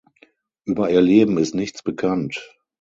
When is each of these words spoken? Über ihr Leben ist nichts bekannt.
Über 0.65 0.89
ihr 0.89 0.99
Leben 1.01 1.37
ist 1.37 1.53
nichts 1.53 1.83
bekannt. 1.83 2.41